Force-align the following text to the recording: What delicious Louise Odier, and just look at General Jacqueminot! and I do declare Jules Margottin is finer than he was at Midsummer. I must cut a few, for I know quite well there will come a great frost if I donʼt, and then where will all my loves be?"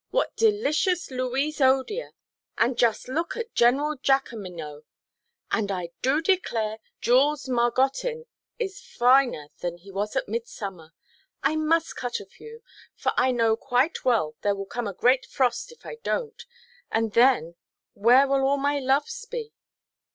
What 0.09 0.35
delicious 0.35 1.11
Louise 1.11 1.59
Odier, 1.61 2.13
and 2.57 2.75
just 2.75 3.07
look 3.07 3.37
at 3.37 3.53
General 3.53 3.97
Jacqueminot! 3.97 4.81
and 5.51 5.71
I 5.71 5.91
do 6.01 6.23
declare 6.23 6.79
Jules 7.01 7.45
Margottin 7.47 8.25
is 8.57 8.81
finer 8.81 9.49
than 9.59 9.77
he 9.77 9.91
was 9.91 10.15
at 10.15 10.27
Midsummer. 10.27 10.93
I 11.43 11.55
must 11.55 11.95
cut 11.97 12.19
a 12.19 12.25
few, 12.25 12.63
for 12.95 13.11
I 13.15 13.29
know 13.31 13.55
quite 13.55 14.03
well 14.03 14.33
there 14.41 14.55
will 14.55 14.65
come 14.65 14.87
a 14.87 14.93
great 14.95 15.27
frost 15.27 15.71
if 15.71 15.85
I 15.85 15.97
donʼt, 15.97 16.45
and 16.91 17.13
then 17.13 17.53
where 17.93 18.27
will 18.27 18.41
all 18.43 18.57
my 18.57 18.79
loves 18.79 19.25
be?" 19.27 19.53